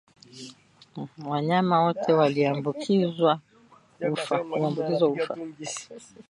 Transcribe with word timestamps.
Wanyama 1.29 1.77
wote 1.83 2.13
walioambukizwa 2.13 3.39
hufa 4.09 4.39